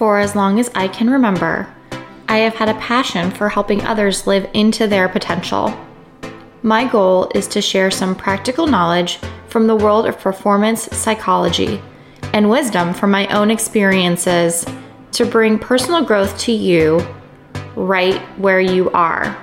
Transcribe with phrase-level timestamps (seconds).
[0.00, 1.68] For as long as I can remember,
[2.26, 5.78] I have had a passion for helping others live into their potential.
[6.62, 9.18] My goal is to share some practical knowledge
[9.48, 11.82] from the world of performance psychology
[12.32, 14.64] and wisdom from my own experiences
[15.12, 17.06] to bring personal growth to you
[17.76, 19.36] right where you are.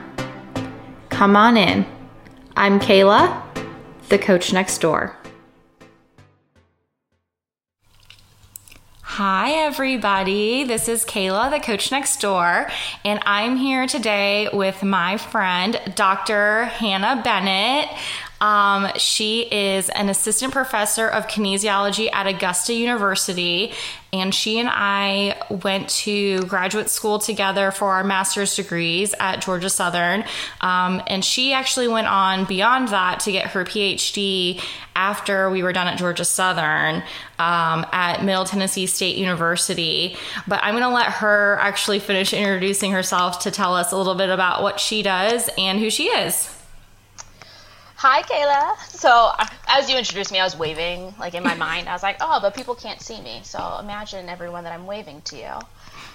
[1.09, 1.85] Come on in.
[2.55, 3.43] I'm Kayla,
[4.09, 5.16] the coach next door.
[9.17, 10.63] Hi, everybody.
[10.63, 12.69] This is Kayla, the coach next door,
[13.03, 16.65] and I'm here today with my friend, Dr.
[16.65, 17.89] Hannah Bennett.
[18.39, 23.73] Um, she is an assistant professor of kinesiology at Augusta University,
[24.13, 29.69] and she and I went to graduate school together for our master's degrees at Georgia
[29.69, 30.23] Southern.
[30.61, 34.61] Um, and she actually went on beyond that to get her PhD
[34.95, 37.03] after we were done at Georgia Southern
[37.39, 40.15] um, at Middle Tennessee State University.
[40.47, 44.15] But I'm going to let her actually finish introducing herself to tell us a little
[44.15, 46.56] bit about what she does and who she is.
[47.99, 48.77] Hi, Kayla.
[48.89, 49.31] So
[49.67, 51.89] as you introduced me, I was waving like in my mind.
[51.89, 53.41] I was like, oh, but people can't see me.
[53.43, 55.53] So imagine everyone that I'm waving to you.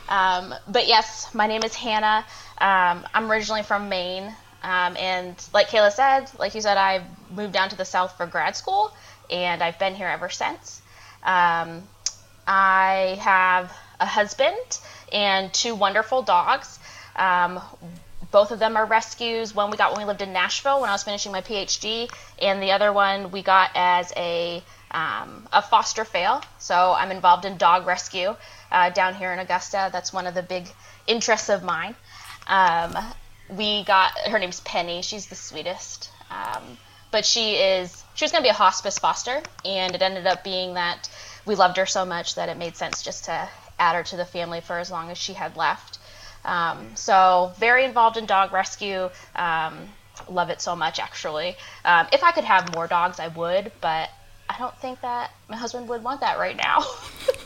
[0.08, 2.24] Um, but yes, my name is Hannah.
[2.58, 4.32] Um, I'm originally from Maine.
[4.62, 8.26] Um, and like Kayla said, like you said, I moved down to the South for
[8.26, 8.92] grad school,
[9.28, 10.80] and I've been here ever since.
[11.24, 11.82] Um,
[12.46, 14.78] I have a husband
[15.12, 16.78] and two wonderful dogs.
[17.16, 17.60] Um,
[18.32, 19.54] both of them are rescues.
[19.54, 22.62] One we got when we lived in Nashville when I was finishing my PhD, and
[22.62, 26.42] the other one we got as a um, a foster fail.
[26.58, 28.34] So I'm involved in dog rescue
[28.70, 29.90] uh, down here in Augusta.
[29.92, 30.66] That's one of the big
[31.06, 31.94] interests of mine.
[32.46, 32.96] Um,
[33.48, 35.02] we got her name's Penny.
[35.02, 36.78] She's the sweetest, um,
[37.10, 40.42] but she is she was going to be a hospice foster, and it ended up
[40.42, 41.08] being that
[41.44, 44.24] we loved her so much that it made sense just to add her to the
[44.24, 45.98] family for as long as she had left.
[46.44, 49.10] Um, so very involved in dog rescue.
[49.36, 49.88] Um,
[50.28, 51.56] love it so much, actually.
[51.84, 54.10] Um, if I could have more dogs, I would, but
[54.48, 56.78] I don't think that my husband would want that right now.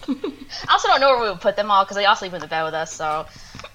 [0.09, 2.41] I also don't know where we would put them all because they all sleep in
[2.41, 3.27] the bed with us, so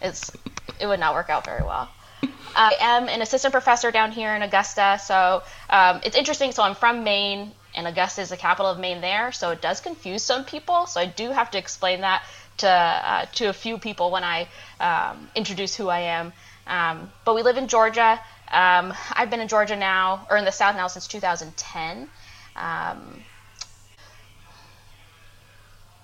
[0.01, 0.31] it's
[0.79, 1.89] it would not work out very well.
[2.55, 6.51] I am an assistant professor down here in Augusta, so um, it's interesting.
[6.51, 9.79] So I'm from Maine, and Augusta is the capital of Maine there, so it does
[9.79, 10.85] confuse some people.
[10.87, 12.23] So I do have to explain that
[12.61, 14.47] to uh, to a few people when I
[14.79, 16.33] um, introduce who I am.
[16.67, 18.19] Um, but we live in Georgia.
[18.51, 22.09] Um, I've been in Georgia now, or in the South now, since 2010.
[22.55, 23.23] Um,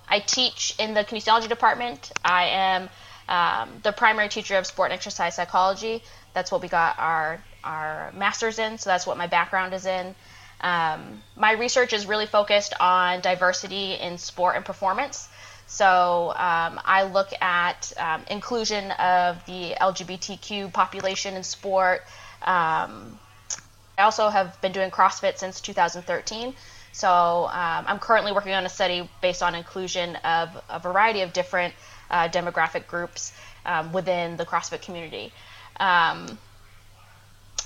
[0.08, 2.10] I teach in the kinesiology department.
[2.24, 2.88] I am
[3.28, 6.02] um, the primary teacher of sport and exercise psychology.
[6.32, 8.78] That's what we got our our masters in.
[8.78, 10.14] So that's what my background is in.
[10.60, 15.28] Um, my research is really focused on diversity in sport and performance.
[15.68, 22.04] So um, I look at um, inclusion of the LGBTQ population in sport.
[22.42, 23.18] Um,
[23.98, 26.54] I also have been doing CrossFit since 2013.
[26.92, 31.34] So um, I'm currently working on a study based on inclusion of a variety of
[31.34, 31.74] different
[32.10, 33.32] uh, demographic groups
[33.66, 35.32] um, within the CrossFit community.
[35.78, 36.38] Um,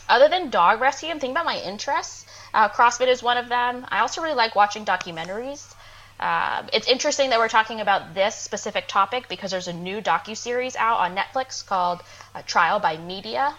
[0.08, 2.26] other than dog rescue, I'm thinking about my interests.
[2.52, 3.86] Uh, CrossFit is one of them.
[3.88, 5.72] I also really like watching documentaries.
[6.22, 10.76] Uh, it's interesting that we're talking about this specific topic because there's a new docu-series
[10.76, 12.00] out on Netflix called
[12.32, 13.52] uh, Trial by Media,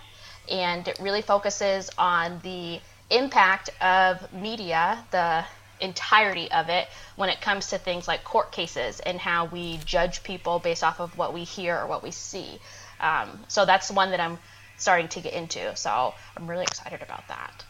[0.50, 2.79] and it really focuses on the
[3.09, 5.44] impact of media, the
[5.81, 6.88] entirety of it,
[7.18, 11.01] when it comes to things like court cases and how we judge people based off
[11.01, 12.59] of what we hear or what we see.
[13.01, 14.40] Um, so that's one that I'm
[14.78, 15.75] starting to get into.
[15.75, 17.63] So I'm really excited about that.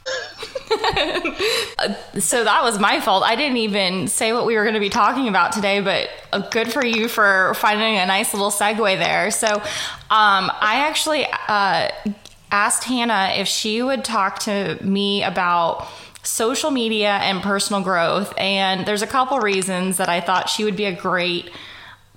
[2.20, 3.24] so that was my fault.
[3.24, 6.50] I didn't even say what we were going to be talking about today, but uh,
[6.50, 9.30] good for you for finding a nice little segue there.
[9.32, 9.62] So um,
[10.10, 11.90] I actually uh,
[12.52, 15.88] asked Hannah if she would talk to me about
[16.24, 18.34] social media and personal growth.
[18.38, 21.52] And there's a couple reasons that I thought she would be a great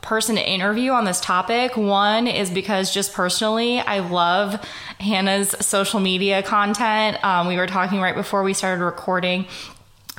[0.06, 1.76] person to interview on this topic.
[1.76, 4.64] One is because just personally, I love
[5.00, 7.22] Hannah's social media content.
[7.24, 9.46] Um, we were talking right before we started recording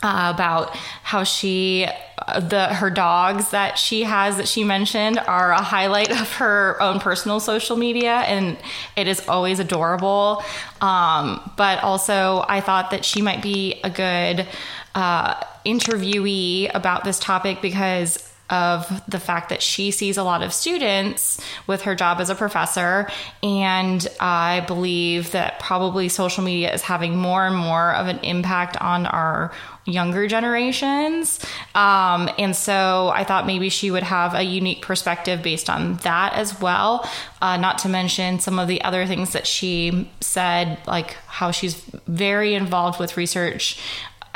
[0.04, 1.88] uh, about how she
[2.19, 6.80] uh, the her dogs that she has that she mentioned are a highlight of her
[6.81, 8.57] own personal social media and
[8.95, 10.44] it is always adorable
[10.81, 14.48] um, but also i thought that she might be a good
[14.94, 15.33] uh,
[15.66, 21.39] interviewee about this topic because of the fact that she sees a lot of students
[21.67, 23.09] with her job as a professor.
[23.44, 28.77] And I believe that probably social media is having more and more of an impact
[28.81, 29.51] on our
[29.85, 31.39] younger generations.
[31.73, 36.33] Um, and so I thought maybe she would have a unique perspective based on that
[36.33, 37.09] as well.
[37.41, 41.75] Uh, not to mention some of the other things that she said, like how she's
[42.07, 43.79] very involved with research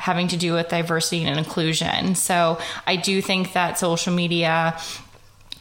[0.01, 2.15] having to do with diversity and inclusion.
[2.15, 2.57] So
[2.88, 4.80] I do think that social media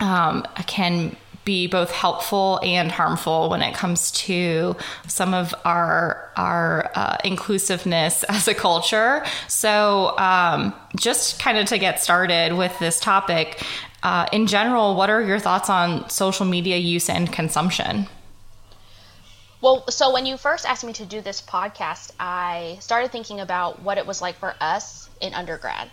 [0.00, 1.14] um, can
[1.44, 4.76] be both helpful and harmful when it comes to
[5.06, 9.24] some of our our uh, inclusiveness as a culture.
[9.48, 13.62] So, um, just kind of to get started with this topic,
[14.02, 18.06] uh, in general, what are your thoughts on social media use and consumption?
[19.62, 23.82] Well, so when you first asked me to do this podcast, I started thinking about
[23.82, 25.90] what it was like for us in undergrad.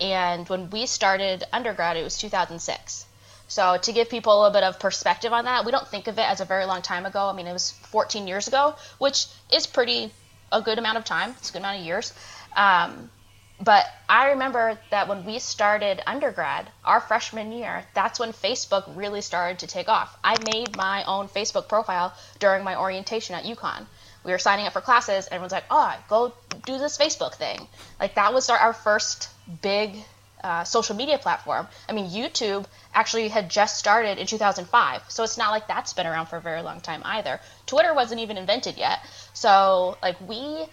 [0.00, 3.06] And when we started undergrad, it was 2006.
[3.46, 6.18] So to give people a little bit of perspective on that, we don't think of
[6.18, 7.28] it as a very long time ago.
[7.28, 10.12] I mean, it was 14 years ago, which is pretty
[10.50, 11.36] a good amount of time.
[11.38, 12.12] It's a good amount of years.
[12.56, 13.10] Um,
[13.60, 19.20] but I remember that when we started undergrad, our freshman year, that's when Facebook really
[19.20, 20.16] started to take off.
[20.24, 23.86] I made my own Facebook profile during my orientation at UConn.
[24.24, 26.32] We were signing up for classes, and everyone's like, "Oh, go
[26.64, 27.68] do this Facebook thing."
[28.00, 29.28] Like that was our, our first
[29.62, 29.96] big
[30.44, 31.66] uh, social media platform.
[31.88, 35.02] I mean, YouTube actually had just started in 2005.
[35.08, 37.40] So it's not like that's been around for a very long time either.
[37.66, 39.00] Twitter wasn't even invented yet.
[39.32, 40.66] So, like, we,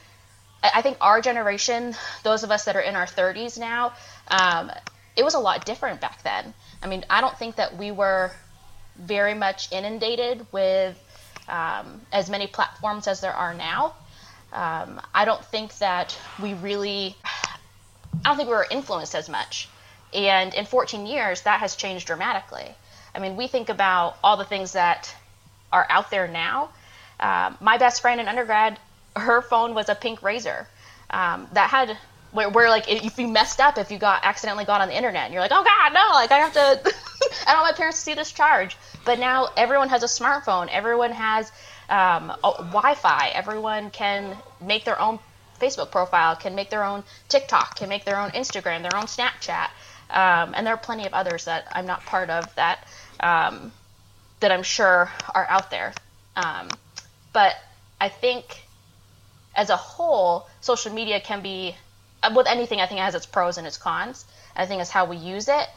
[0.63, 3.93] I think our generation, those of us that are in our 30s now,
[4.27, 4.71] um,
[5.15, 6.53] it was a lot different back then.
[6.83, 8.31] I mean, I don't think that we were
[8.95, 10.97] very much inundated with
[11.47, 13.93] um, as many platforms as there are now.
[14.53, 19.69] Um, I don't think that we really, I don't think we were influenced as much.
[20.13, 22.69] And in 14 years, that has changed dramatically.
[23.15, 25.13] I mean, we think about all the things that
[25.71, 26.69] are out there now.
[27.19, 28.77] Um, my best friend in undergrad,
[29.15, 30.65] her phone was a pink RAZR
[31.09, 31.97] um, that had
[32.31, 35.25] where, where, like if you messed up if you got accidentally got on the internet
[35.25, 36.59] and you're like oh god no like i have to
[37.47, 38.77] i don't want my parents to see this charge.
[39.03, 40.67] But now everyone has a smartphone.
[40.69, 41.51] Everyone has
[41.89, 43.31] um, wi-fi.
[43.33, 45.19] Everyone can make their own
[45.59, 49.67] facebook profile can make their own tiktok can make their own instagram their own snapchat
[50.11, 52.85] um, and there are plenty of others that I'm not part of that
[53.21, 53.71] um,
[54.41, 55.93] that I'm sure are out there.
[56.35, 56.69] Um,
[57.33, 57.55] but
[57.99, 58.63] I think
[59.55, 61.75] as a whole, social media can be
[62.35, 62.79] with anything.
[62.79, 64.25] I think it has its pros and its cons.
[64.55, 65.67] I think it's how we use it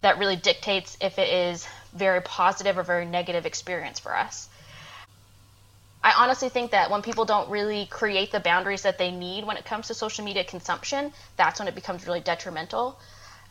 [0.00, 4.48] that really dictates if it is very positive or very negative experience for us.
[6.02, 9.56] I honestly think that when people don't really create the boundaries that they need when
[9.56, 12.98] it comes to social media consumption, that's when it becomes really detrimental.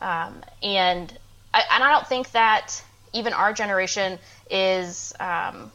[0.00, 1.12] Um, and
[1.52, 2.82] I, and I don't think that
[3.12, 4.18] even our generation
[4.50, 5.70] is um,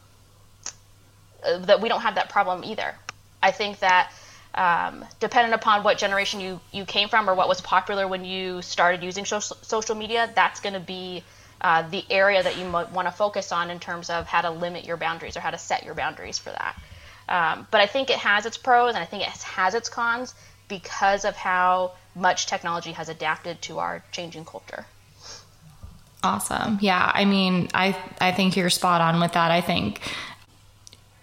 [1.42, 2.94] that we don't have that problem either.
[3.44, 4.10] I think that
[4.54, 8.62] um, depending upon what generation you, you came from or what was popular when you
[8.62, 11.22] started using social, social media, that's going to be
[11.60, 14.50] uh, the area that you might want to focus on in terms of how to
[14.50, 16.74] limit your boundaries or how to set your boundaries for that.
[17.28, 20.34] Um, but I think it has its pros and I think it has its cons
[20.68, 24.86] because of how much technology has adapted to our changing culture.
[26.22, 26.78] Awesome.
[26.80, 29.50] Yeah, I mean, I I think you're spot on with that.
[29.50, 30.00] I think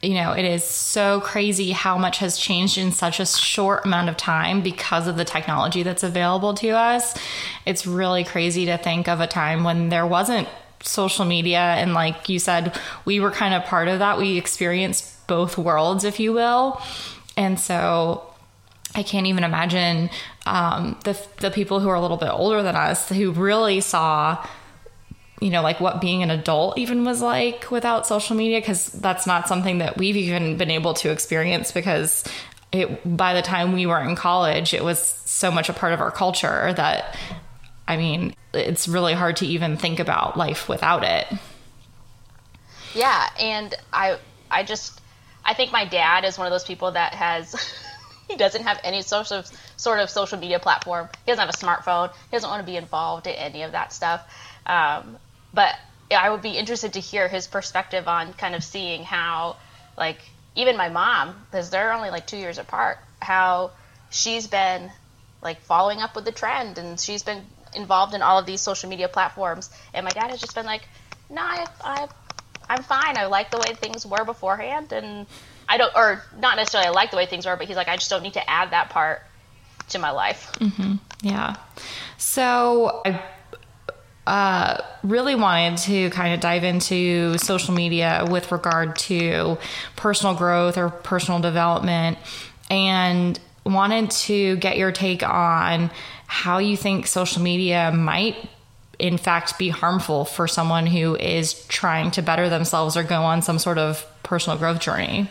[0.02, 4.10] you know, it is so crazy how much has changed in such a short amount
[4.10, 7.16] of time because of the technology that's available to us.
[7.66, 10.48] It's really crazy to think of a time when there wasn't
[10.82, 14.18] social media and like you said, we were kind of part of that.
[14.18, 16.82] We experienced both worlds, if you will.
[17.38, 18.26] And so
[18.96, 20.10] I can't even imagine
[20.46, 24.46] um, the the people who are a little bit older than us who really saw,
[25.42, 29.26] you know, like what being an adult even was like without social media, because that's
[29.26, 32.24] not something that we've even been able to experience because
[32.72, 36.00] it by the time we were in college, it was so much a part of
[36.00, 37.18] our culture that,
[37.88, 41.28] I mean, it's really hard to even think about life without it.
[42.94, 44.20] Yeah, and I
[44.52, 45.02] I just
[45.44, 47.56] I think my dad is one of those people that has.
[48.30, 49.44] he doesn't have any social
[49.76, 51.10] sort of social media platform.
[51.26, 52.12] He doesn't have a smartphone.
[52.12, 54.22] He doesn't want to be involved in any of that stuff.
[54.66, 55.18] Um,
[55.54, 55.76] but
[56.16, 59.58] I would be interested to hear his perspective on kind of seeing how,
[59.98, 60.20] like,
[60.56, 63.72] even my mom, because they're only like two years apart, how
[64.10, 64.92] she's been
[65.42, 67.42] like following up with the trend and she's been
[67.74, 69.70] involved in all of these social media platforms.
[69.94, 70.82] And my dad has just been like,
[71.30, 72.08] no, I, I,
[72.70, 73.18] I'm fine.
[73.18, 75.26] I like the way things were beforehand, and
[75.68, 77.96] I don't, or not necessarily I like the way things are, but he's like, I
[77.96, 79.22] just don't need to add that part
[79.90, 80.52] to my life.
[80.60, 80.96] Mm-hmm.
[81.22, 81.56] Yeah.
[82.18, 83.22] So I
[84.28, 89.58] uh, really wanted to kind of dive into social media with regard to
[89.96, 92.18] personal growth or personal development
[92.70, 95.92] and wanted to get your take on
[96.28, 98.50] how you think social media might
[99.00, 103.42] in fact be harmful for someone who is trying to better themselves or go on
[103.42, 105.30] some sort of personal growth journey.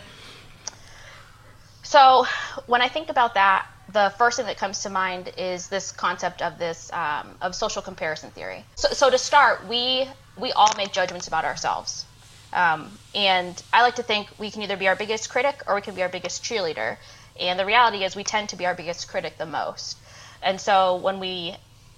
[1.83, 2.27] So,
[2.67, 6.43] when I think about that, the first thing that comes to mind is this concept
[6.43, 8.65] of this um, of social comparison theory.
[8.77, 10.07] So, so, to start, we
[10.37, 12.05] we all make judgments about ourselves,
[12.53, 15.81] um, and I like to think we can either be our biggest critic or we
[15.81, 16.97] can be our biggest cheerleader.
[17.39, 19.97] And the reality is, we tend to be our biggest critic the most.
[20.43, 21.57] And so, when we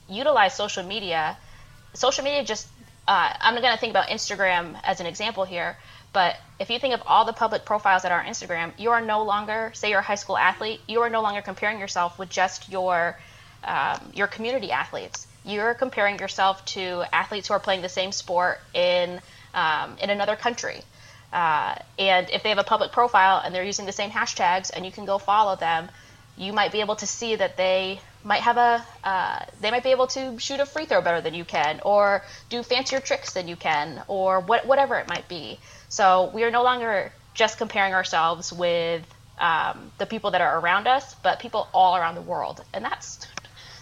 [0.08, 1.36] utilize social media,
[1.94, 2.68] social media just
[3.08, 5.76] uh, I'm going to think about Instagram as an example here.
[6.12, 9.00] But if you think of all the public profiles that are on Instagram, you are
[9.00, 12.28] no longer, say you're a high school athlete, you are no longer comparing yourself with
[12.28, 13.18] just your
[13.64, 15.26] um, your community athletes.
[15.44, 19.20] You're comparing yourself to athletes who are playing the same sport in
[19.54, 20.82] um, in another country.
[21.32, 24.84] Uh, and if they have a public profile and they're using the same hashtags, and
[24.84, 25.88] you can go follow them,
[26.36, 29.90] you might be able to see that they might have a uh, they might be
[29.90, 33.48] able to shoot a free throw better than you can, or do fancier tricks than
[33.48, 35.58] you can, or what, whatever it might be.
[35.88, 39.02] So we are no longer just comparing ourselves with
[39.38, 43.26] um, the people that are around us, but people all around the world, and that's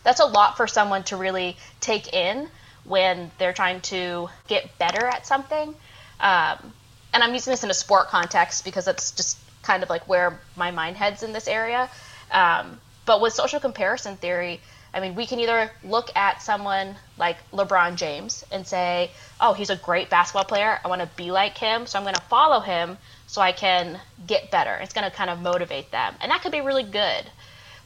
[0.03, 2.49] that's a lot for someone to really take in
[2.85, 5.75] when they're trying to get better at something.
[6.21, 6.73] Um,
[7.13, 10.41] and I'm using this in a sport context because that's just kind of like where
[10.57, 11.91] my mind heads in this area.
[12.31, 14.61] Um, but with social comparison theory,
[14.93, 19.71] I mean, we can either look at someone like LeBron James and say, oh, he's
[19.71, 20.81] a great basketball player.
[20.85, 21.87] I want to be like him.
[21.87, 24.75] So I'm going to follow him so I can get better.
[24.75, 26.15] It's going to kind of motivate them.
[26.21, 27.25] And that could be really good.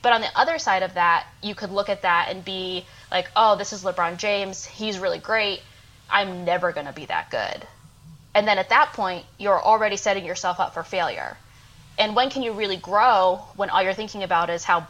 [0.00, 3.30] But on the other side of that, you could look at that and be like,
[3.37, 4.64] oh, this is LeBron James.
[4.64, 5.61] He's really great.
[6.11, 7.66] I'm never going to be that good.
[8.35, 11.37] And then at that point, you're already setting yourself up for failure.
[11.99, 14.87] And when can you really grow when all you're thinking about is how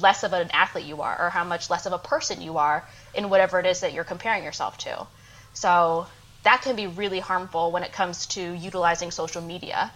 [0.00, 2.86] less of an athlete you are or how much less of a person you are
[3.14, 5.06] in whatever it is that you're comparing yourself to.
[5.54, 6.06] So
[6.44, 9.90] that can be really harmful when it comes to utilizing social media.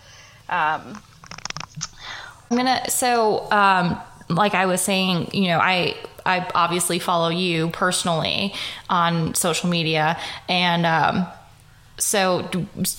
[0.49, 1.03] Um,
[2.51, 3.99] I'm gonna so um,
[4.29, 8.55] like I was saying, you know, I I obviously follow you personally
[8.91, 11.27] on social media and um,
[11.99, 12.49] so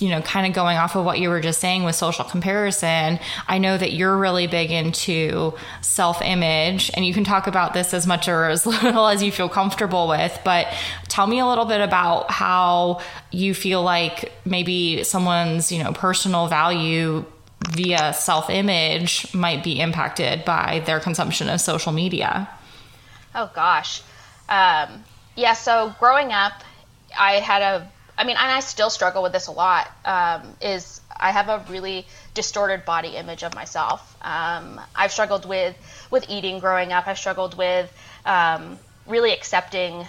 [0.00, 3.18] you know kind of going off of what you were just saying with social comparison
[3.46, 8.06] i know that you're really big into self-image and you can talk about this as
[8.06, 10.66] much or as little as you feel comfortable with but
[11.08, 13.00] tell me a little bit about how
[13.30, 17.24] you feel like maybe someone's you know personal value
[17.70, 22.48] via self-image might be impacted by their consumption of social media.
[23.34, 24.00] Oh gosh.
[24.48, 25.04] Um,
[25.38, 26.52] yeah so growing up
[27.16, 29.88] i had a I mean, and I still struggle with this a lot.
[30.04, 34.16] Um, is I have a really distorted body image of myself.
[34.20, 35.76] Um, I've struggled with
[36.10, 37.06] with eating growing up.
[37.06, 37.90] I've struggled with
[38.26, 40.04] um, really accepting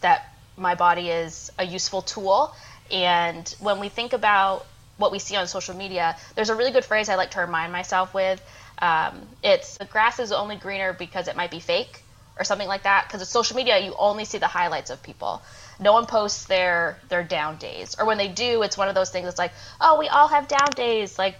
[0.00, 2.54] that my body is a useful tool.
[2.90, 4.64] And when we think about
[4.96, 7.72] what we see on social media, there's a really good phrase I like to remind
[7.72, 8.42] myself with.
[8.78, 12.02] Um, it's the grass is only greener because it might be fake
[12.38, 13.06] or something like that.
[13.06, 15.42] Because social media, you only see the highlights of people
[15.78, 17.96] no one posts their their down days.
[17.98, 20.48] Or when they do it's one of those things it's like oh we all have
[20.48, 21.18] down days.
[21.18, 21.36] Like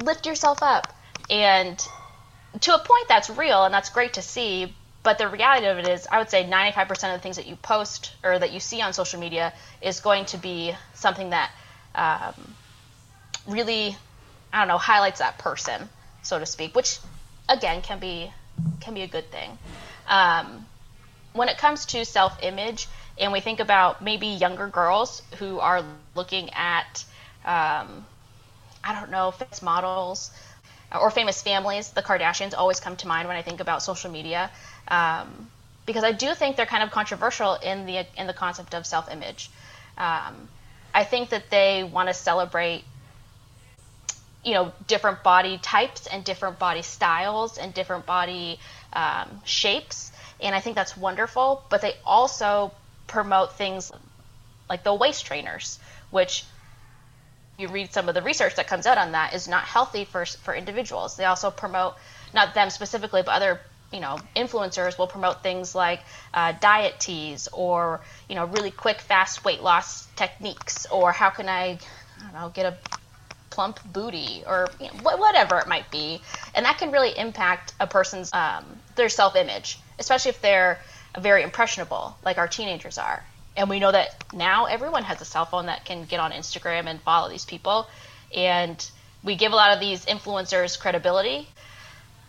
[0.00, 0.92] lift yourself up.
[1.30, 1.78] And
[2.60, 4.74] to a point that's real and that's great to see.
[5.02, 7.56] But the reality of it is i would say 95% of the things that you
[7.56, 11.50] post or that you see on social media is going to be something that
[11.94, 12.34] um,
[13.46, 13.96] really
[14.52, 15.88] i don't know highlights that person
[16.22, 16.98] so to speak which
[17.48, 18.32] again can be
[18.80, 19.58] can be a good thing.
[20.08, 20.66] Um,
[21.32, 22.88] when it comes to self-image
[23.18, 25.82] and we think about maybe younger girls who are
[26.14, 27.04] looking at,
[27.44, 28.04] um,
[28.84, 30.30] I don't know, famous models
[31.00, 31.90] or famous families.
[31.90, 34.50] The Kardashians always come to mind when I think about social media,
[34.88, 35.50] um,
[35.86, 39.50] because I do think they're kind of controversial in the in the concept of self-image.
[39.98, 40.48] Um,
[40.94, 42.84] I think that they want to celebrate,
[44.44, 48.58] you know, different body types and different body styles and different body
[48.92, 51.62] um, shapes, and I think that's wonderful.
[51.68, 52.72] But they also
[53.06, 53.92] promote things
[54.68, 55.78] like the waist trainers,
[56.10, 56.44] which
[57.58, 60.24] you read some of the research that comes out on that is not healthy for
[60.24, 61.16] for individuals.
[61.16, 61.94] They also promote
[62.34, 63.60] not them specifically, but other
[63.92, 66.00] you know influencers will promote things like
[66.34, 71.48] uh, diet teas or you know really quick, fast weight loss techniques, or how can
[71.48, 71.78] I, I
[72.22, 72.76] don't know, get a
[73.50, 76.20] plump booty or you know, whatever it might be,
[76.54, 78.64] and that can really impact a person's um,
[78.96, 80.78] their self image, especially if they're
[81.18, 83.24] very impressionable, like our teenagers are.
[83.56, 86.86] and we know that now everyone has a cell phone that can get on Instagram
[86.86, 87.86] and follow these people.
[88.34, 88.90] And
[89.24, 91.48] we give a lot of these influencers credibility.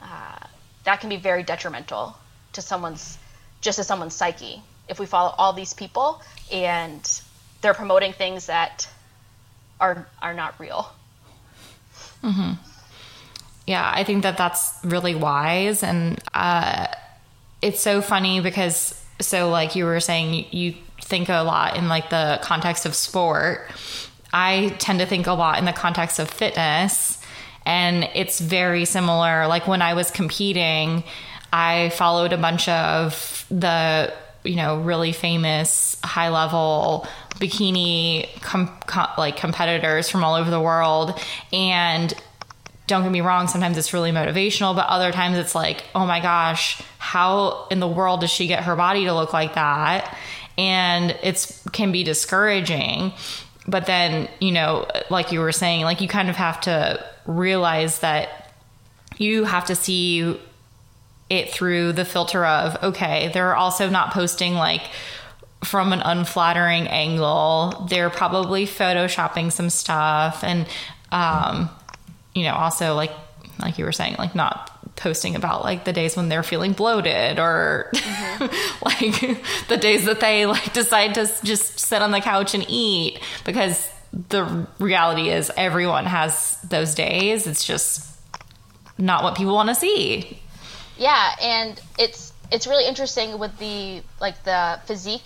[0.02, 0.40] Uh,
[0.86, 2.16] that can be very detrimental
[2.54, 3.18] to someone's,
[3.62, 4.62] just to someone's psyche.
[4.88, 7.22] If we follow all these people and
[7.62, 8.88] they're promoting things that
[9.80, 10.90] are are not real.
[12.24, 12.54] Mm-hmm.
[13.68, 16.88] Yeah, I think that that's really wise, and uh,
[17.62, 20.76] it's so funny because so like you were saying, you,
[21.08, 23.70] think a lot in like the context of sport.
[24.34, 27.22] I tend to think a lot in the context of fitness,
[27.66, 29.48] and it's very similar.
[29.48, 31.04] Like when I was competing,
[31.54, 39.10] I followed a bunch of the you know really famous high level bikini com- com-
[39.18, 41.20] like competitors from all over the world
[41.54, 42.14] and
[42.88, 46.20] don't get me wrong sometimes it's really motivational but other times it's like oh my
[46.20, 50.18] gosh how in the world does she get her body to look like that?
[50.58, 53.14] And it's can be discouraging
[53.68, 58.00] but then you know like you were saying like you kind of have to realize
[58.00, 58.52] that
[59.18, 60.38] you have to see
[61.30, 64.82] it through the filter of okay they're also not posting like
[65.64, 67.88] from an unflattering angle.
[67.90, 70.68] They're probably photoshopping some stuff and
[71.12, 71.70] um
[72.38, 73.12] you know also like
[73.60, 77.40] like you were saying like not posting about like the days when they're feeling bloated
[77.40, 78.86] or mm-hmm.
[78.86, 83.20] like the days that they like decide to just sit on the couch and eat
[83.46, 83.90] because
[84.30, 88.04] the reality is everyone has those days it's just
[88.98, 90.40] not what people want to see
[90.98, 95.22] yeah, and it's it's really interesting with the like the physique,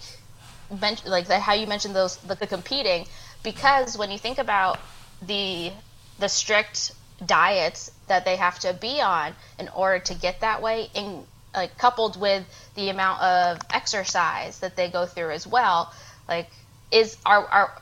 [1.06, 3.08] like the, how you mentioned those the, the competing,
[3.44, 4.80] because when you think about
[5.22, 5.72] the
[6.20, 6.92] the strict
[7.26, 11.24] diets that they have to be on in order to get that way, in
[11.54, 12.44] like coupled with
[12.76, 15.92] the amount of exercise that they go through as well,
[16.28, 16.50] like
[16.92, 17.82] is are are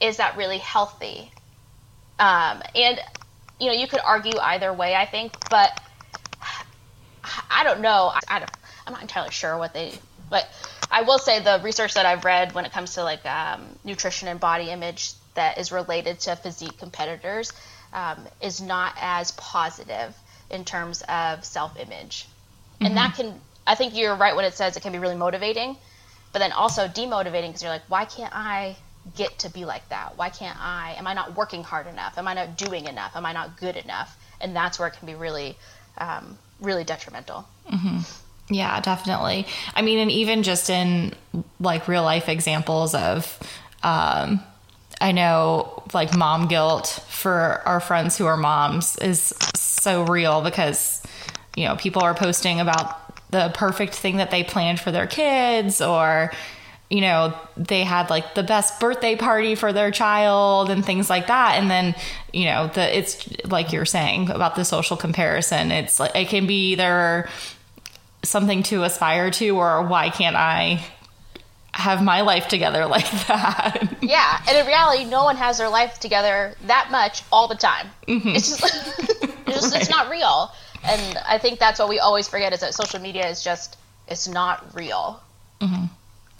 [0.00, 1.30] is that really healthy?
[2.18, 3.00] Um, and
[3.58, 5.70] you know you could argue either way, I think, but
[7.50, 8.12] I don't know.
[8.14, 8.50] I, I don't,
[8.86, 9.92] I'm not entirely sure what they,
[10.30, 10.48] but
[10.90, 14.28] I will say the research that I've read when it comes to like um, nutrition
[14.28, 17.52] and body image that is related to physique competitors
[17.96, 20.14] um, is not as positive
[20.50, 22.86] in terms of self-image, mm-hmm.
[22.86, 23.40] and that can.
[23.66, 25.76] I think you're right when it says it can be really motivating,
[26.32, 28.76] but then also demotivating because you're like, why can't I
[29.16, 30.16] get to be like that?
[30.16, 30.94] Why can't I?
[30.96, 32.16] Am I not working hard enough?
[32.16, 33.16] Am I not doing enough?
[33.16, 34.16] Am I not good enough?
[34.40, 35.56] And that's where it can be really
[35.98, 37.46] um, really detrimental.
[37.70, 38.54] Mm-hmm.
[38.54, 39.46] Yeah, definitely.
[39.74, 41.14] I mean, and even just in
[41.58, 43.38] like real life examples of,
[43.82, 44.40] um,
[45.00, 51.02] I know like mom guilt for our friends who are moms is so real because,
[51.56, 55.80] you know, people are posting about the perfect thing that they planned for their kids
[55.80, 56.32] or,
[56.88, 61.26] you know, they had like the best birthday party for their child and things like
[61.26, 61.56] that.
[61.56, 61.94] And then,
[62.32, 65.72] you know, the it's like you're saying about the social comparison.
[65.72, 67.28] It's like it can be either
[68.22, 70.84] something to aspire to or why can't I
[71.76, 73.96] have my life together like that?
[74.00, 77.88] Yeah, and in reality, no one has their life together that much all the time.
[78.08, 78.28] Mm-hmm.
[78.30, 78.64] It's just,
[79.46, 79.82] it's, just right.
[79.82, 80.50] it's not real.
[80.84, 83.76] And I think that's what we always forget is that social media is just
[84.08, 85.20] it's not real.
[85.60, 85.86] Mm-hmm.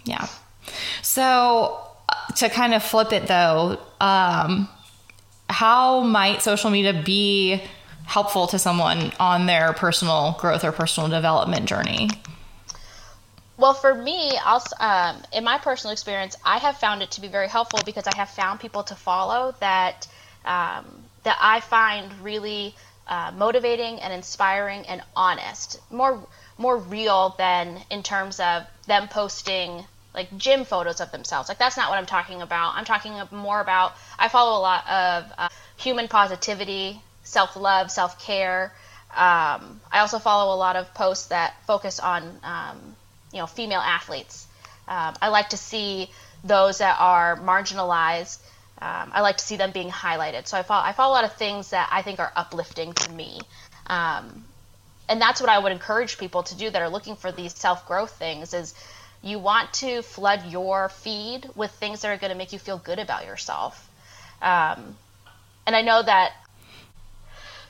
[0.05, 0.29] Yeah.
[1.03, 4.69] So uh, to kind of flip it though, um,
[5.49, 7.63] how might social media be
[8.05, 12.09] helpful to someone on their personal growth or personal development journey?
[13.59, 14.39] Well, for me,
[14.81, 18.15] um, in my personal experience, I have found it to be very helpful because I
[18.17, 20.07] have found people to follow that
[20.45, 20.85] um,
[21.25, 22.75] that I find really
[23.09, 26.27] uh, motivating and inspiring and honest, more
[26.59, 31.49] more real than in terms of them posting like gym photos of themselves.
[31.49, 32.75] Like that's not what I'm talking about.
[32.75, 38.19] I'm talking more about I follow a lot of uh, human positivity, self love, self
[38.23, 38.73] care.
[39.13, 42.96] Um, I also follow a lot of posts that focus on um,
[43.33, 44.47] you know female athletes.
[44.89, 46.11] Um, I like to see
[46.45, 48.39] those that are marginalized.
[48.79, 50.47] Um, I like to see them being highlighted.
[50.47, 53.11] So I follow I follow a lot of things that I think are uplifting to
[53.11, 53.41] me.
[53.87, 54.45] Um,
[55.09, 57.87] and that's what I would encourage people to do that are looking for these self
[57.87, 58.75] growth things is
[59.23, 62.79] you want to flood your feed with things that are going to make you feel
[62.79, 63.89] good about yourself.
[64.43, 64.97] Um,
[65.67, 66.33] and I know that.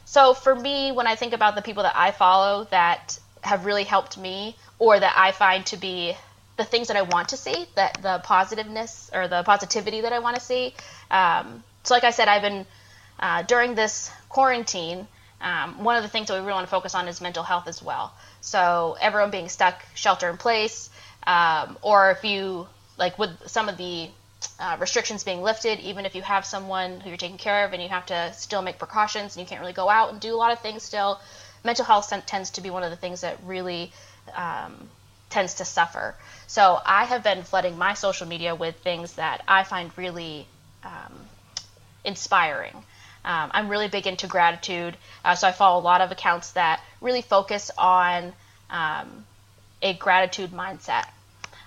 [0.05, 3.85] So for me, when I think about the people that I follow that have really
[3.85, 6.15] helped me, or that I find to be
[6.57, 10.19] the things that I want to see, that the positiveness or the positivity that I
[10.21, 10.75] want to see.
[11.11, 12.67] Um, so, like I said, I've been
[13.21, 15.07] uh, during this quarantine.
[15.41, 17.69] Um, one of the things that we really want to focus on is mental health
[17.69, 18.15] as well.
[18.41, 20.89] So everyone being stuck shelter in place,
[21.27, 24.09] um, or if you like with some of the
[24.59, 27.83] uh, restrictions being lifted, even if you have someone who you're taking care of and
[27.83, 30.37] you have to still make precautions and you can't really go out and do a
[30.37, 31.21] lot of things still,
[31.65, 33.93] mental health tends to be one of the things that really
[34.35, 34.89] um,
[35.31, 36.15] tends to suffer.
[36.47, 40.47] So I have been flooding my social media with things that I find really
[40.85, 41.13] um,
[42.05, 42.75] inspiring.
[43.25, 46.81] Um, I'm really big into gratitude, uh, so I follow a lot of accounts that
[47.01, 48.33] really focus on
[48.71, 49.25] um,
[49.83, 51.07] a gratitude mindset.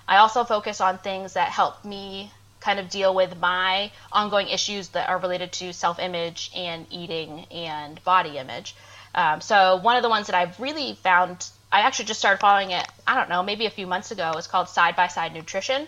[0.07, 4.89] I also focus on things that help me kind of deal with my ongoing issues
[4.89, 8.75] that are related to self image and eating and body image.
[9.15, 12.71] Um, so, one of the ones that I've really found, I actually just started following
[12.71, 14.33] it, I don't know, maybe a few months ago.
[14.37, 15.87] It's called Side by Side Nutrition.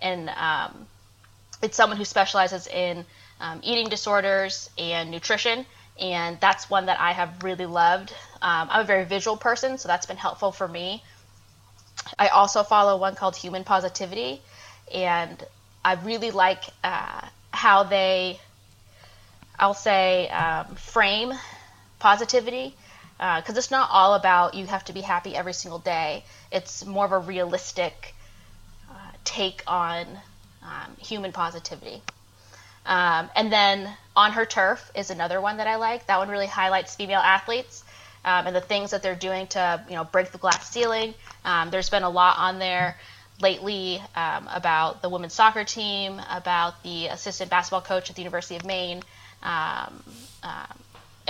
[0.00, 0.86] And um,
[1.62, 3.04] it's someone who specializes in
[3.40, 5.64] um, eating disorders and nutrition.
[5.98, 8.12] And that's one that I have really loved.
[8.42, 11.02] Um, I'm a very visual person, so that's been helpful for me.
[12.18, 14.42] I also follow one called Human Positivity.
[14.92, 15.42] And
[15.84, 18.38] I really like uh, how they,
[19.58, 21.32] I'll say, um, frame
[21.98, 22.74] positivity
[23.22, 26.24] because uh, it's not all about you have to be happy every single day.
[26.50, 28.14] It's more of a realistic
[28.90, 30.06] uh, take on
[30.64, 32.02] um, human positivity.
[32.84, 36.06] Um, and then On Her Turf is another one that I like.
[36.06, 37.84] That one really highlights female athletes
[38.24, 41.14] um, and the things that they're doing to you know break the glass ceiling.
[41.44, 42.96] Um, there's been a lot on there
[43.40, 48.56] lately um, about the women's soccer team, about the assistant basketball coach at the University
[48.56, 49.00] of Maine,
[49.44, 50.02] um,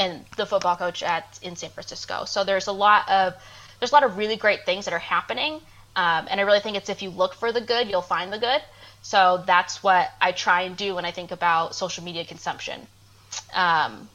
[0.03, 2.25] and the football coach at in San Francisco.
[2.25, 3.35] So there's a lot of
[3.79, 5.55] there's a lot of really great things that are happening,
[5.97, 8.38] um, and I really think it's if you look for the good, you'll find the
[8.38, 8.62] good.
[9.03, 12.81] So that's what I try and do when I think about social media consumption.
[13.53, 14.09] Um,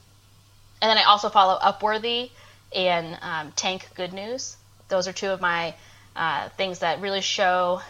[0.82, 2.30] and then I also follow Upworthy
[2.74, 4.56] and um, Tank Good News.
[4.88, 5.76] Those are two of my
[6.16, 7.82] uh, things that really show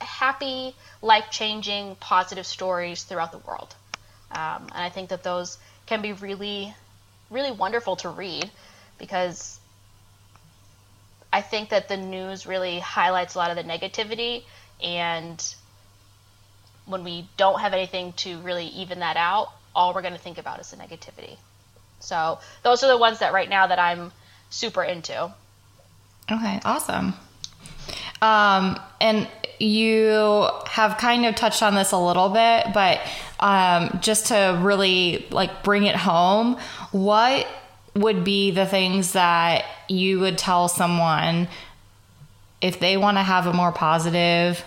[0.00, 3.74] happy, life changing, positive stories throughout the world.
[4.30, 6.74] Um, and I think that those can be really,
[7.32, 8.50] really wonderful to read
[8.98, 9.58] because
[11.32, 14.44] I think that the news really highlights a lot of the negativity.
[14.82, 15.42] And
[16.86, 20.38] when we don't have anything to really even that out, all we're going to think
[20.38, 21.36] about is the negativity.
[22.00, 24.12] So those are the ones that right now that I'm
[24.50, 25.32] super into.
[26.30, 27.14] Okay, awesome.
[28.20, 33.00] Um, and you have kind of touched on this a little bit, but
[33.42, 36.58] um, just to really like bring it home,
[36.92, 37.46] what
[37.94, 41.48] would be the things that you would tell someone
[42.60, 44.64] if they want to have a more positive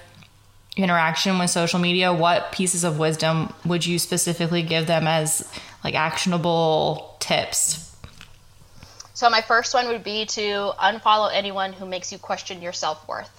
[0.78, 2.14] interaction with social media?
[2.14, 5.52] What pieces of wisdom would you specifically give them as
[5.84, 7.86] like actionable tips
[9.16, 13.32] so my first one would be to unfollow anyone who makes you question your self-worth.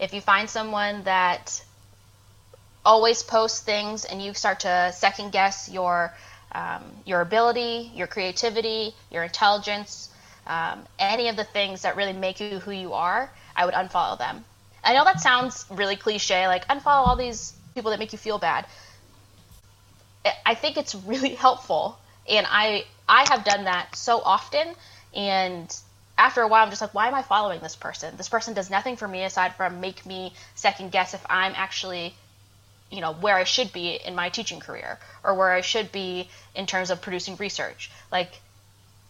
[0.00, 1.63] If you find someone that
[2.84, 6.14] always post things and you start to second guess your
[6.52, 10.08] um, your ability, your creativity, your intelligence,
[10.46, 14.18] um, any of the things that really make you who you are, I would unfollow
[14.18, 14.44] them.
[14.84, 18.38] I know that sounds really cliche, like unfollow all these people that make you feel
[18.38, 18.66] bad.
[20.46, 24.74] I think it's really helpful, and I I have done that so often,
[25.14, 25.74] and
[26.16, 28.16] after a while, I'm just like, why am I following this person?
[28.16, 32.14] This person does nothing for me aside from make me second guess if I'm actually,
[32.94, 36.28] you know, where I should be in my teaching career or where I should be
[36.54, 37.90] in terms of producing research.
[38.12, 38.30] Like,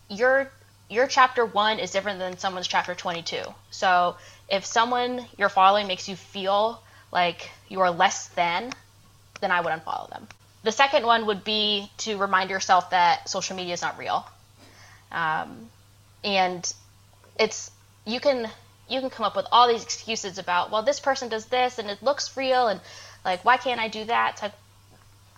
[0.08, 0.50] your
[0.88, 3.42] your chapter one is different than someone's chapter 22.
[3.70, 4.16] So
[4.48, 6.80] if someone you're following makes you feel
[7.12, 8.72] like you are less than,
[9.40, 10.28] then I would unfollow them.
[10.62, 14.26] The second one would be to remind yourself that social media is not real.
[15.12, 15.68] Um,
[16.22, 16.72] and
[17.38, 17.70] it's
[18.06, 18.48] you can
[18.88, 21.90] you can come up with all these excuses about well this person does this and
[21.90, 22.80] it looks real and
[23.24, 24.54] like why can't I do that?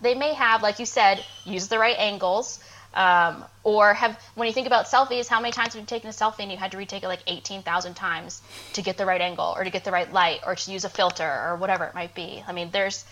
[0.00, 2.58] They may have like you said use the right angles
[2.94, 6.12] um, or have when you think about selfies how many times have you taken a
[6.12, 8.40] selfie and you had to retake it like 18,000 times
[8.72, 10.88] to get the right angle or to get the right light or to use a
[10.88, 12.42] filter or whatever it might be.
[12.46, 13.04] I mean there's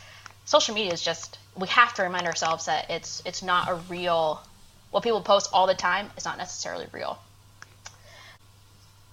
[0.44, 4.42] social media is just we have to remind ourselves that it's it's not a real
[4.90, 7.18] what people post all the time is not necessarily real.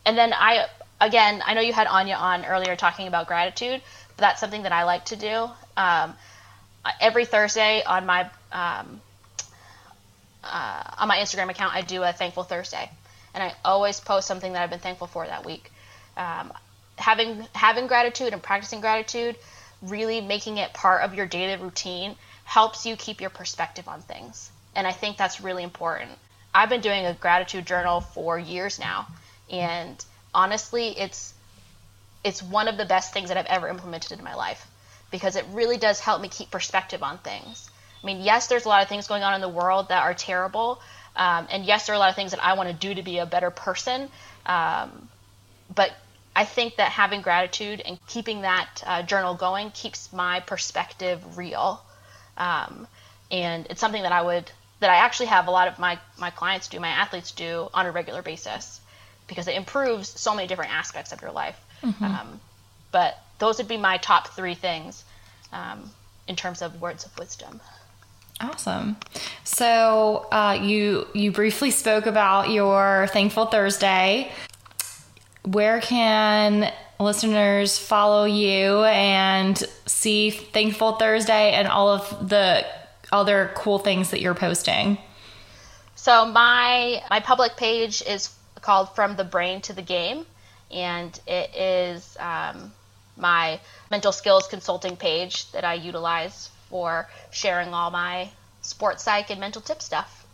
[0.06, 0.67] And then I
[1.02, 3.82] again, I know you had Anya on earlier talking about gratitude,
[4.21, 5.49] that's something that I like to do.
[5.75, 6.15] Um,
[6.99, 9.01] every Thursday on my um,
[10.43, 12.89] uh, on my Instagram account, I do a Thankful Thursday,
[13.34, 15.71] and I always post something that I've been thankful for that week.
[16.17, 16.51] Um,
[16.97, 19.36] having having gratitude and practicing gratitude,
[19.81, 24.51] really making it part of your daily routine helps you keep your perspective on things.
[24.75, 26.12] And I think that's really important.
[26.53, 29.07] I've been doing a gratitude journal for years now.
[29.49, 30.03] And
[30.34, 31.34] honestly, it's
[32.23, 34.67] it's one of the best things that I've ever implemented in my life
[35.12, 37.69] because it really does help me keep perspective on things.
[38.01, 40.13] I mean, yes, there's a lot of things going on in the world that are
[40.13, 40.81] terrible,
[41.15, 43.03] um, and yes, there are a lot of things that I want to do to
[43.03, 44.10] be a better person.
[44.45, 45.10] Um,
[45.73, 45.91] but
[46.36, 51.81] I think that having gratitude and keeping that uh, journal going keeps my perspective real.
[52.38, 52.88] Um,
[53.29, 56.29] and it's something that I would that I actually have a lot of my my
[56.29, 58.79] clients do, my athletes do on a regular basis
[59.27, 61.60] because it improves so many different aspects of your life.
[61.84, 62.04] Mm-hmm.
[62.04, 62.39] Um,
[62.91, 65.04] but those would be my top three things
[65.52, 65.91] um,
[66.28, 67.60] in terms of words of wisdom.
[68.39, 68.98] Awesome.
[69.44, 74.32] So uh, you you briefly spoke about your Thankful Thursday.
[75.44, 82.65] Where can listeners follow you and see Thankful Thursday and all of the
[83.12, 84.98] other cool things that you're posting?
[85.96, 90.26] So my my public page is called From the Brain to the Game,
[90.73, 92.71] and it is um,
[93.17, 98.29] my mental skills consulting page that I utilize for sharing all my
[98.62, 100.25] sports psych and mental tip stuff.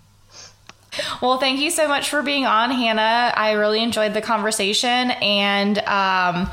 [1.22, 3.34] Well, thank you so much for being on, Hannah.
[3.36, 6.50] I really enjoyed the conversation and um,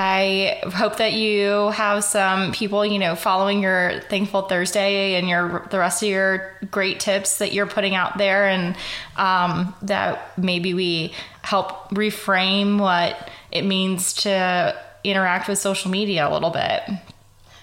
[0.00, 5.66] I hope that you have some people, you know, following your Thankful Thursday and your
[5.72, 8.76] the rest of your great tips that you're putting out there, and
[9.16, 16.32] um, that maybe we help reframe what it means to interact with social media a
[16.32, 16.82] little bit.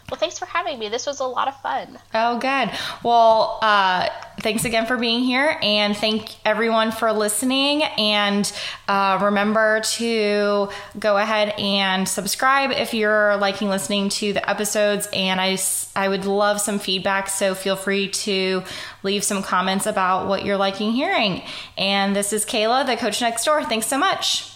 [0.10, 0.90] Well, thanks for having me.
[0.90, 1.98] This was a lot of fun.
[2.14, 2.70] Oh, good.
[3.04, 4.08] Well, uh,
[4.40, 7.82] thanks again for being here, and thank everyone for listening.
[7.82, 8.52] And
[8.88, 15.08] uh, remember to go ahead and subscribe if you're liking listening to the episodes.
[15.12, 15.58] And I,
[15.96, 18.64] I would love some feedback, so feel free to
[19.02, 21.42] leave some comments about what you're liking hearing.
[21.80, 23.64] And this is Kayla, the coach next door.
[23.64, 24.55] Thanks so much.